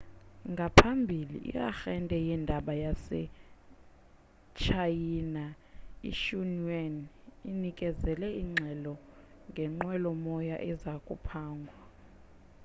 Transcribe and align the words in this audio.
ngaphambilana 0.53 1.39
i-arhente 1.51 2.17
yeendaba 2.27 2.73
yasetshayina 2.83 5.45
ixinhua 6.09 6.79
inikezele 7.49 8.27
ingxelo 8.41 8.93
ngenqwelomoya 9.49 10.55
eza 10.71 10.93
kuphangwa 11.07 11.77